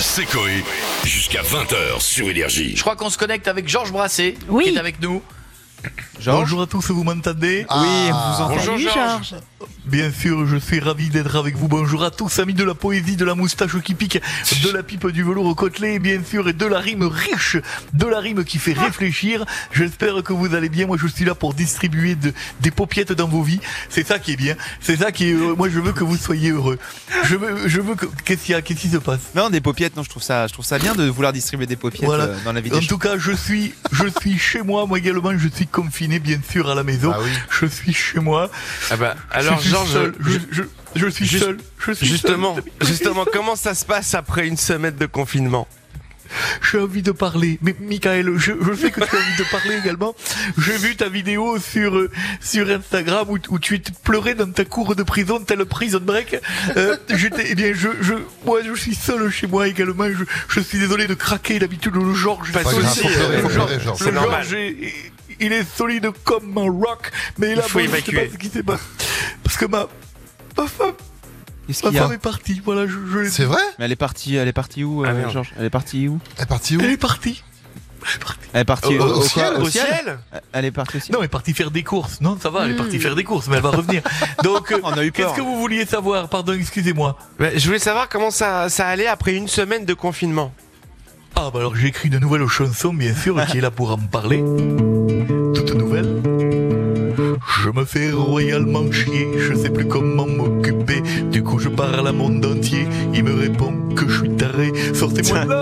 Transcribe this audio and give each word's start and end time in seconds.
C'est 0.00 0.24
Coé. 0.26 0.64
Jusqu'à 1.04 1.42
20h 1.42 2.00
sur 2.00 2.28
Énergie. 2.28 2.74
Je 2.76 2.80
crois 2.80 2.96
qu'on 2.96 3.10
se 3.10 3.18
connecte 3.18 3.48
avec 3.48 3.68
Georges 3.68 3.92
Brassé, 3.92 4.36
Oui. 4.48 4.64
qui 4.64 4.70
est 4.74 4.78
avec 4.78 5.00
nous. 5.00 5.22
Bonjour 6.26 6.62
à 6.62 6.66
tous, 6.66 6.90
vous 6.90 7.04
m'entendez 7.04 7.66
Oui, 7.70 7.76
on 7.78 8.12
vous 8.12 8.42
entend. 8.42 8.48
Bonjour 8.56 8.78
Georges. 8.78 9.34
Bien 9.90 10.12
sûr, 10.12 10.46
je 10.46 10.56
suis 10.56 10.78
ravi 10.78 11.08
d'être 11.08 11.34
avec 11.34 11.56
vous. 11.56 11.66
Bonjour 11.66 12.04
à 12.04 12.12
tous, 12.12 12.38
amis 12.38 12.54
de 12.54 12.62
la 12.62 12.74
poésie, 12.74 13.16
de 13.16 13.24
la 13.24 13.34
moustache 13.34 13.76
qui 13.82 13.94
pique, 13.94 14.20
de 14.62 14.70
la 14.70 14.84
pipe 14.84 15.08
du 15.08 15.24
velours 15.24 15.56
côtelé, 15.56 15.98
bien 15.98 16.20
sûr, 16.22 16.48
et 16.48 16.52
de 16.52 16.64
la 16.64 16.78
rime 16.78 17.02
riche, 17.02 17.56
de 17.92 18.06
la 18.06 18.20
rime 18.20 18.44
qui 18.44 18.58
fait 18.58 18.72
réfléchir. 18.72 19.44
J'espère 19.72 20.22
que 20.22 20.32
vous 20.32 20.54
allez 20.54 20.68
bien. 20.68 20.86
Moi, 20.86 20.96
je 21.00 21.08
suis 21.08 21.24
là 21.24 21.34
pour 21.34 21.54
distribuer 21.54 22.14
de- 22.14 22.32
des 22.60 22.70
paupiettes 22.70 23.10
dans 23.12 23.26
vos 23.26 23.42
vies. 23.42 23.58
C'est 23.88 24.06
ça 24.06 24.20
qui 24.20 24.32
est 24.32 24.36
bien. 24.36 24.54
C'est 24.80 24.96
ça 24.98 25.10
qui 25.10 25.28
est 25.30 25.32
heureux. 25.32 25.56
Moi, 25.56 25.68
je 25.68 25.80
veux 25.80 25.92
que 25.92 26.04
vous 26.04 26.16
soyez 26.16 26.50
heureux. 26.50 26.78
Je 27.24 27.34
veux, 27.34 27.66
je 27.68 27.80
veux 27.80 27.96
que, 27.96 28.06
qu'est-ce 28.24 28.44
qu'il 28.44 28.52
y 28.52 28.54
a, 28.54 28.62
qu'est-ce 28.62 28.80
qui 28.80 28.90
se 28.90 28.96
passe? 28.98 29.20
Non, 29.34 29.50
des 29.50 29.60
paupiettes, 29.60 29.96
non, 29.96 30.04
je 30.04 30.08
trouve 30.10 30.22
ça, 30.22 30.46
je 30.46 30.52
trouve 30.52 30.64
ça 30.64 30.78
bien 30.78 30.94
de 30.94 31.08
vouloir 31.08 31.32
distribuer 31.32 31.66
des 31.66 31.74
paupiettes 31.76 32.04
Voilà. 32.04 32.24
euh, 32.24 32.36
dans 32.44 32.52
la 32.52 32.60
vie 32.60 32.70
En 32.72 32.78
des 32.78 32.86
tout 32.86 32.98
cas, 32.98 33.18
je 33.18 33.32
suis, 33.32 33.74
je 33.90 34.04
suis 34.20 34.38
chez 34.38 34.62
moi. 34.62 34.86
Moi 34.86 34.98
également, 34.98 35.36
je 35.36 35.48
suis 35.48 35.66
confiné, 35.66 36.20
bien 36.20 36.38
sûr, 36.48 36.70
à 36.70 36.76
la 36.76 36.84
maison. 36.84 37.10
Ah 37.12 37.18
oui. 37.20 37.30
Je 37.60 37.66
suis 37.66 37.92
chez 37.92 38.20
moi. 38.20 38.50
Ah 38.92 38.96
bah, 38.96 39.16
alors 39.32 39.56
je 39.58 39.62
suis 39.62 39.70
Georges. 39.86 40.12
Je, 40.20 40.30
ju- 40.30 40.40
je, 40.50 40.62
je 40.96 41.06
suis 41.08 41.26
Juste- 41.26 41.44
seul. 41.44 41.58
Je 41.78 41.92
suis 41.92 42.06
justement, 42.06 42.54
seul. 42.54 42.64
justement, 42.88 43.24
comment 43.32 43.56
ça 43.56 43.74
se 43.74 43.84
passe 43.84 44.14
après 44.14 44.46
une 44.46 44.56
semaine 44.56 44.96
de 44.96 45.06
confinement? 45.06 45.66
J'ai 46.70 46.78
envie 46.78 47.02
de 47.02 47.10
parler. 47.10 47.58
Mais 47.60 47.74
Michael, 47.80 48.34
je, 48.38 48.52
je 48.64 48.72
sais 48.74 48.92
que 48.92 49.00
tu 49.00 49.16
as 49.16 49.18
envie 49.18 49.36
de 49.36 49.42
parler 49.50 49.76
également. 49.82 50.14
J'ai 50.58 50.76
vu 50.76 50.94
ta 50.94 51.08
vidéo 51.08 51.58
sur 51.58 51.96
euh, 51.96 52.08
sur 52.40 52.70
Instagram 52.70 53.26
où, 53.28 53.38
où 53.48 53.58
tu 53.58 53.80
pleuré 54.04 54.34
dans 54.34 54.48
ta 54.52 54.64
cour 54.64 54.94
de 54.94 55.02
prison, 55.02 55.40
tel 55.40 55.64
prison 55.64 55.98
break. 56.00 56.36
Euh, 56.76 56.96
J'étais, 57.08 57.46
eh 57.48 57.54
bien, 57.56 57.72
je, 57.74 57.88
je, 58.00 58.14
moi, 58.46 58.60
je 58.64 58.72
suis 58.80 58.94
seul 58.94 59.28
chez 59.28 59.48
moi 59.48 59.66
également. 59.66 60.04
Je, 60.08 60.22
je 60.48 60.60
suis 60.60 60.78
désolé 60.78 61.08
de 61.08 61.14
craquer. 61.14 61.58
D'habitude, 61.58 61.96
le 61.96 62.14
Georges, 62.14 62.52
Pas 62.52 62.62
Georges- 62.62 62.76
euh, 63.06 63.42
le 63.42 63.48
Georges- 63.48 64.56
il 65.42 65.52
est 65.52 65.64
solide 65.76 66.06
comme 66.22 66.56
un 66.58 66.70
rock. 66.70 67.10
Mais 67.38 67.56
là, 67.56 67.62
Il 67.66 67.70
faut 67.70 67.80
je 67.80 67.86
sais 67.86 68.12
pas 68.12 68.20
ce 68.32 68.36
qui 68.38 68.48
s'est 68.50 68.62
passé. 68.62 68.82
Parce 69.42 69.56
que 69.56 69.64
ma, 69.66 69.86
ma 70.56 70.66
femme, 70.66 70.92
Qu'est-ce 71.66 71.84
ma 71.84 71.90
qu'il 71.90 71.96
y 71.98 72.00
a 72.00 72.02
femme 72.04 72.12
est 72.14 72.18
partie. 72.18 72.60
Voilà, 72.64 72.86
je, 72.86 72.92
je 73.12 73.18
l'ai 73.18 73.28
C'est 73.30 73.44
vrai 73.44 73.62
Mais 73.78 73.84
elle 73.84 73.92
est 73.92 73.96
partie, 73.96 74.34
elle 74.36 74.48
est 74.48 74.52
partie 74.52 74.82
où, 74.84 75.04
euh, 75.04 75.08
Ah, 75.08 75.12
merde. 75.12 75.32
Georges? 75.32 75.52
Elle 75.58 75.66
est 75.66 75.70
partie 75.70 76.08
où? 76.08 76.18
Elle 76.36 76.42
est 76.42 76.46
partie 76.46 76.76
où? 76.76 76.80
Elle 76.80 76.90
est 76.90 76.96
partie. 76.96 77.42
Elle 78.54 78.60
est 78.62 78.64
partie 78.64 78.98
Au- 78.98 79.18
au 79.18 79.22
ciel, 79.22 79.52
Au 79.58 79.68
ciel 79.68 80.18
Elle 80.52 80.64
est 80.64 80.70
partie 80.70 80.96
aussi. 80.96 81.12
Non, 81.12 81.18
elle 81.18 81.26
est 81.26 81.28
partie 81.28 81.52
faire 81.52 81.70
des 81.70 81.82
courses. 81.84 82.20
Non, 82.22 82.38
ça 82.40 82.48
va, 82.48 82.64
elle 82.64 82.72
est 82.72 82.76
partie 82.76 82.98
faire 82.98 83.14
des 83.14 83.24
courses, 83.24 83.46
mais 83.48 83.56
elle 83.56 83.62
va 83.62 83.70
revenir. 83.70 84.02
Donc, 84.42 84.72
euh, 84.72 84.80
On 84.82 84.92
a 84.92 85.04
eu 85.04 85.12
peur. 85.12 85.26
qu'est-ce 85.28 85.36
que 85.36 85.42
vous 85.44 85.58
vouliez 85.60 85.84
savoir? 85.84 86.28
Pardon, 86.30 86.54
excusez-moi. 86.54 87.18
Ouais, 87.38 87.52
Je 87.58 87.66
voulais 87.66 87.78
savoir 87.78 88.08
comment 88.08 88.30
ça, 88.30 88.68
ça 88.70 88.86
allait 88.88 89.06
après 89.06 89.34
une 89.34 89.48
semaine 89.48 89.84
de 89.84 89.92
confinement. 89.94 90.52
Ah, 91.36 91.50
bah 91.52 91.60
alors 91.60 91.76
j'ai 91.76 91.88
écrit 91.88 92.08
une 92.08 92.18
nouvelle 92.18 92.46
chanson, 92.48 92.92
bien 92.92 93.14
sûr, 93.14 93.36
qui 93.46 93.58
est 93.58 93.60
là 93.60 93.70
pour 93.70 93.90
en 93.92 93.98
parler. 93.98 94.38
Toute 95.54 95.74
nouvelle. 95.74 96.19
Je 97.62 97.68
me 97.70 97.84
fais 97.84 98.10
royalement 98.10 98.90
chier, 98.90 99.28
je 99.38 99.54
sais 99.54 99.70
plus 99.70 99.86
comment 99.86 100.26
m'occuper. 100.26 101.02
Du 101.30 101.42
coup, 101.42 101.58
je 101.58 101.68
parle 101.68 102.06
à 102.08 102.12
monde 102.12 102.44
entier. 102.44 102.86
Il 103.12 103.24
me 103.24 103.34
répond 103.38 103.72
que 103.94 104.08
je 104.08 104.20
suis 104.20 104.30
taré. 104.36 104.72
Sortez-moi 104.94 105.44
de 105.44 105.50
là. 105.50 105.56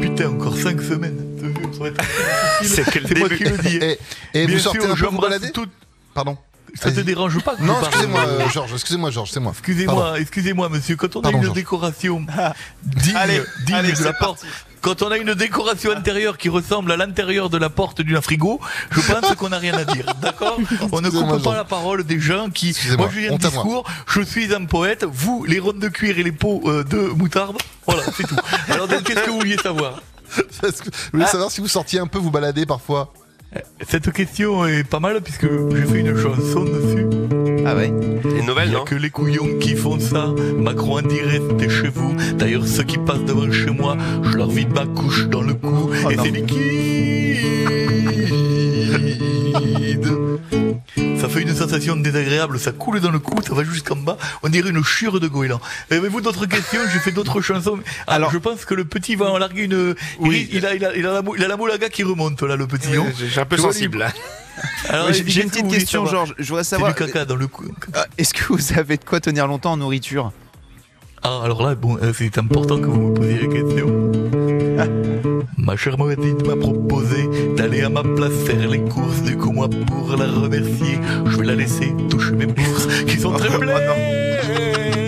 Putain, 0.00 0.28
encore 0.30 0.56
5 0.56 0.80
semaines. 0.82 1.20
C'est 2.62 2.84
que 2.90 2.98
le 3.00 3.06
C'est 3.08 3.18
moi 3.18 3.28
qui 3.28 3.44
le 3.44 3.58
dis. 3.58 3.76
Et, 3.76 3.98
et 4.34 4.46
Bien 4.46 4.56
vous 4.56 4.62
sortez 4.62 4.80
sûr, 4.80 4.90
un 4.90 4.94
peu 4.94 5.00
vous 5.00 5.04
j'embrasse 5.04 5.30
balader 5.30 5.50
tout- 5.52 5.66
Pardon. 6.14 6.36
Ça 6.74 6.90
te 6.90 7.00
dérange 7.00 7.38
pas 7.44 7.54
Non, 7.60 7.74
excusez-moi, 7.86 8.24
euh, 8.26 8.48
Georges, 8.52 8.72
excusez-moi, 8.72 9.10
Georges, 9.10 9.30
c'est 9.30 9.38
moi. 9.38 9.52
Excusez-moi, 9.52 10.18
excusez-moi, 10.18 10.68
monsieur. 10.68 10.96
Quand 10.96 11.14
on 11.14 11.20
Pardon, 11.20 11.40
a 11.40 11.44
une 11.46 11.52
décoration 11.52 12.26
digne, 12.82 13.14
Allez, 13.16 13.40
digne 13.64 13.76
allez, 13.76 13.92
de 13.92 14.02
la 14.02 14.12
porte, 14.12 14.44
quand 14.84 15.00
on 15.00 15.10
a 15.10 15.16
une 15.16 15.32
décoration 15.32 15.92
intérieure 15.92 16.36
qui 16.36 16.50
ressemble 16.50 16.92
à 16.92 16.98
l'intérieur 16.98 17.48
de 17.48 17.56
la 17.56 17.70
porte 17.70 18.02
d'un 18.02 18.20
frigo, 18.20 18.60
je 18.90 19.00
pense 19.00 19.34
qu'on 19.34 19.48
n'a 19.48 19.58
rien 19.58 19.72
à 19.72 19.84
dire. 19.86 20.04
D'accord 20.20 20.58
On 20.92 21.00
ne 21.00 21.08
coupe 21.08 21.42
pas 21.42 21.54
la 21.54 21.64
parole 21.64 22.04
des 22.04 22.20
gens 22.20 22.50
qui. 22.50 22.76
Moi, 22.98 23.08
je 23.10 23.20
viens 23.20 23.32
de 23.32 23.38
discours. 23.38 23.84
Je 24.06 24.20
suis 24.20 24.54
un 24.54 24.66
poète. 24.66 25.06
Vous, 25.10 25.46
les 25.46 25.58
rondes 25.58 25.78
de 25.78 25.88
cuir 25.88 26.18
et 26.18 26.22
les 26.22 26.32
pots 26.32 26.60
euh, 26.66 26.84
de 26.84 26.98
moutarde. 26.98 27.56
Voilà, 27.86 28.02
c'est 28.14 28.28
tout. 28.28 28.36
Alors, 28.68 28.86
donc, 28.86 29.04
qu'est-ce 29.04 29.24
que 29.24 29.30
vous 29.30 29.38
vouliez 29.38 29.56
savoir? 29.56 30.02
Parce 30.60 30.82
que 30.82 30.90
je 30.92 31.10
voulais 31.12 31.26
savoir 31.26 31.50
si 31.50 31.62
vous 31.62 31.68
sortiez 31.68 32.00
un 32.00 32.06
peu 32.06 32.18
vous 32.18 32.30
balader 32.30 32.66
parfois. 32.66 33.10
Cette 33.88 34.12
question 34.12 34.66
est 34.66 34.84
pas 34.84 35.00
mal 35.00 35.22
puisque 35.22 35.46
j'ai 35.46 35.86
fait 35.86 36.00
une 36.00 36.20
chanson 36.20 36.64
dessus. 36.64 37.33
Ah 37.66 37.74
ouais. 37.74 37.88
Une 37.88 38.20
Il 38.40 38.44
nouvelle, 38.46 38.68
y 38.70 38.74
a 38.74 38.78
non 38.78 38.84
que 38.84 38.94
les 38.94 39.10
couillons 39.10 39.58
qui 39.58 39.74
font 39.74 39.98
ça. 39.98 40.28
Macron 40.58 40.96
a 40.98 41.02
dit 41.02 41.20
restez 41.20 41.68
chez 41.70 41.88
vous. 41.88 42.14
D'ailleurs, 42.36 42.66
ceux 42.66 42.82
qui 42.84 42.98
passent 42.98 43.24
devant 43.24 43.50
chez 43.50 43.70
moi, 43.70 43.96
je 44.22 44.36
leur 44.36 44.50
vide 44.50 44.72
ma 44.74 44.86
couche 44.86 45.26
dans 45.28 45.40
le 45.42 45.54
cou. 45.54 45.90
Oh 46.04 46.10
et 46.10 46.16
c'est 46.16 46.30
liquide. 46.30 47.44
Ça 51.20 51.28
fait 51.30 51.40
une 51.40 51.54
sensation 51.54 51.96
désagréable, 51.96 52.58
ça 52.58 52.70
coule 52.72 53.00
dans 53.00 53.10
le 53.10 53.18
cou, 53.18 53.34
ça 53.42 53.54
va 53.54 53.64
jusqu'en 53.64 53.96
bas, 53.96 54.18
on 54.42 54.50
dirait 54.50 54.68
une 54.68 54.84
chure 54.84 55.20
de 55.20 55.26
goéland. 55.28 55.58
Avez-vous 55.90 56.20
d'autres 56.20 56.44
questions 56.44 56.80
J'ai 56.92 56.98
fait 56.98 57.12
d'autres 57.12 57.40
chansons. 57.40 57.78
Alors, 58.06 58.28
Alors- 58.28 58.30
je 58.32 58.38
pense 58.38 58.66
que 58.66 58.74
le 58.74 58.84
petit 58.84 59.16
va 59.16 59.30
en 59.30 59.38
larguer 59.38 59.62
une. 59.62 59.94
Oui. 60.18 60.46
Il, 60.50 60.58
il 60.58 60.66
a, 60.66 60.74
il, 60.74 60.84
a, 60.84 60.94
il, 60.94 61.06
a 61.06 61.12
la, 61.14 61.22
il 61.38 61.42
a 61.44 61.48
la 61.48 61.56
moulaga 61.56 61.88
qui 61.88 62.02
remonte 62.02 62.42
là, 62.42 62.56
le 62.56 62.66
petit. 62.66 62.88
J'ai 63.16 63.40
un 63.40 63.46
peu 63.46 63.56
vois 63.56 63.72
J'ai 65.26 65.42
une 65.42 65.50
petite 65.50 65.68
question, 65.68 66.06
Georges. 66.06 66.34
Je 66.38 66.48
voudrais 66.48 66.64
savoir. 66.64 66.94
du 66.94 66.98
caca 66.98 67.24
dans 67.24 67.36
le 67.36 67.46
cou. 67.46 67.64
euh, 67.96 68.02
Est-ce 68.18 68.32
que 68.34 68.52
vous 68.52 68.78
avez 68.78 68.96
de 68.96 69.04
quoi 69.04 69.20
tenir 69.20 69.46
longtemps 69.46 69.72
en 69.72 69.76
nourriture? 69.76 70.32
Ah, 71.22 71.40
alors 71.44 71.62
là, 71.66 71.74
bon, 71.74 71.96
euh, 72.02 72.12
c'est 72.16 72.36
important 72.38 72.78
que 72.78 72.86
vous 72.86 73.00
me 73.08 73.14
posiez 73.14 73.38
la 73.40 73.52
question. 73.52 74.12
Ma 75.56 75.76
chère 75.76 75.96
Mourette 75.96 76.46
m'a 76.46 76.56
proposé 76.56 77.28
d'aller 77.56 77.80
à 77.82 77.88
ma 77.88 78.02
place 78.02 78.32
faire 78.44 78.68
les 78.68 78.80
courses. 78.80 79.22
Du 79.22 79.36
coup, 79.38 79.50
moi, 79.50 79.68
pour 79.86 80.14
la 80.16 80.26
remercier, 80.26 80.98
je 81.26 81.36
vais 81.38 81.46
la 81.46 81.54
laisser 81.54 81.94
toucher 82.10 82.32
mes 82.32 82.44
bourses 82.46 82.86
qui 83.06 83.18
sont 83.18 83.32
très 83.32 83.48
Oh 83.54 83.58
pleines. 83.58 85.03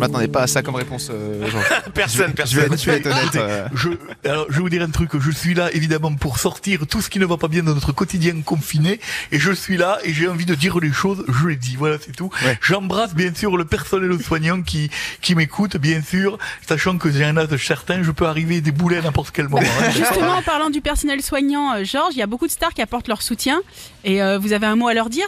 M'attendais 0.00 0.28
pas 0.28 0.42
à 0.42 0.46
ça 0.46 0.62
comme 0.62 0.74
réponse, 0.74 1.08
euh, 1.10 1.48
Georges. 1.48 1.64
Personne, 1.94 2.30
Je 2.30 2.32
personne. 2.34 2.78
je 2.78 2.90
vais 2.90 2.96
être 2.98 3.06
honnête. 3.06 3.36
Euh, 3.36 3.68
je, 3.74 3.88
alors, 4.28 4.46
je 4.48 4.54
vais 4.56 4.60
vous 4.60 4.68
dire 4.70 4.82
un 4.82 4.90
truc. 4.90 5.10
Je 5.18 5.30
suis 5.30 5.54
là, 5.54 5.70
évidemment, 5.72 6.14
pour 6.14 6.38
sortir 6.38 6.86
tout 6.88 7.00
ce 7.00 7.08
qui 7.10 7.18
ne 7.18 7.26
va 7.26 7.36
pas 7.36 7.48
bien 7.48 7.62
dans 7.62 7.74
notre 7.74 7.92
quotidien 7.92 8.40
confiné. 8.42 9.00
Et 9.32 9.38
je 9.38 9.52
suis 9.52 9.76
là 9.76 9.98
et 10.04 10.12
j'ai 10.12 10.28
envie 10.28 10.46
de 10.46 10.54
dire 10.54 10.78
les 10.80 10.92
choses. 10.92 11.24
Je 11.28 11.48
les 11.48 11.56
dis. 11.56 11.76
Voilà, 11.76 11.96
c'est 12.04 12.12
tout. 12.16 12.30
Ouais. 12.44 12.58
J'embrasse, 12.60 13.14
bien 13.14 13.32
sûr, 13.34 13.56
le 13.56 13.64
personnel 13.64 14.20
soignant 14.22 14.62
qui, 14.62 14.90
qui 15.20 15.34
m'écoute, 15.34 15.76
bien 15.76 16.02
sûr. 16.02 16.38
Sachant 16.66 16.98
que 16.98 17.10
j'ai 17.10 17.24
un 17.24 17.36
âge 17.36 17.48
certain, 17.64 18.02
je 18.02 18.10
peux 18.10 18.26
arriver 18.26 18.60
des 18.60 18.72
boulets 18.72 18.98
à 18.98 19.02
n'importe 19.02 19.30
quel 19.32 19.48
moment. 19.48 19.62
hein. 19.82 19.90
Justement, 19.90 20.32
en 20.36 20.42
parlant 20.42 20.70
du 20.70 20.80
personnel 20.80 21.20
soignant, 21.22 21.74
euh, 21.74 21.84
Georges, 21.84 22.14
il 22.14 22.18
y 22.18 22.22
a 22.22 22.26
beaucoup 22.26 22.46
de 22.46 22.52
stars 22.52 22.72
qui 22.74 22.82
apportent 22.82 23.08
leur 23.08 23.22
soutien. 23.22 23.60
Et 24.04 24.22
euh, 24.22 24.38
vous 24.38 24.52
avez 24.52 24.66
un 24.66 24.76
mot 24.76 24.88
à 24.88 24.94
leur 24.94 25.10
dire? 25.10 25.26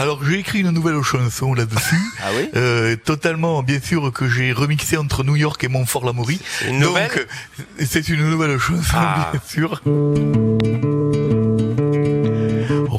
Alors, 0.00 0.24
j'ai 0.24 0.38
écrit 0.38 0.60
une 0.60 0.70
nouvelle 0.70 1.02
chanson 1.02 1.54
là-dessus. 1.54 1.96
Ah 2.22 2.30
oui 2.36 2.48
Euh, 2.56 2.96
totalement, 2.96 3.62
bien 3.62 3.80
sûr, 3.80 4.12
que 4.12 4.28
j'ai 4.28 4.52
remixé 4.52 4.96
entre 4.96 5.24
New 5.24 5.36
York 5.36 5.62
et 5.64 5.68
Montfort-l'Amaury. 5.68 6.40
Une 6.68 6.78
nouvelle 6.78 7.08
Donc, 7.08 7.26
c'est 7.84 8.08
une 8.08 8.28
nouvelle 8.30 8.58
chanson, 8.58 8.82
Ah. 8.94 9.30
bien 9.32 9.40
sûr. 9.46 9.80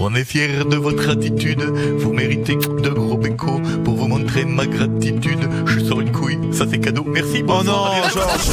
On 0.01 0.15
est 0.15 0.23
fiers 0.25 0.63
de 0.65 0.75
votre 0.77 1.07
attitude, 1.09 1.61
vous 1.99 2.13
méritez 2.13 2.55
de 2.55 2.89
gros 2.89 3.17
bécos 3.17 3.61
pour 3.83 3.95
vous 3.95 4.07
montrer 4.07 4.43
ma 4.45 4.65
gratitude. 4.65 5.47
Je 5.67 5.79
sors 5.81 6.01
une 6.01 6.11
couille, 6.11 6.39
ça 6.51 6.65
c'est 6.69 6.79
cadeau. 6.79 7.03
Merci, 7.05 7.41
Oh 7.43 7.47
bonsoir. 7.47 7.93
non. 8.01 8.09
Georges 8.09 8.49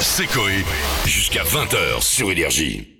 C'est 0.00 0.26
Coé. 0.26 0.64
Jusqu'à 1.06 1.44
20h 1.44 2.02
sur 2.02 2.30
Énergie. 2.32 2.95